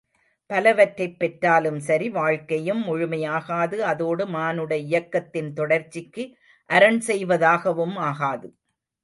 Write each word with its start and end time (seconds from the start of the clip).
பலவற்றைப் 0.49 1.19
பெற்றாலும் 1.19 1.79
சரி 1.79 2.09
வாழ்க்கையும் 2.09 2.81
முழுமை 2.83 3.23
ஆகாது 3.31 3.85
அதோடு 3.85 4.27
மானுட 4.27 4.75
இயக்கத்தின் 4.87 5.51
தொடர்ச்சிக்கு 5.53 6.25
அரண் 6.69 7.01
செய்வதாகவும் 7.09 7.95
ஆகாது. 8.09 8.49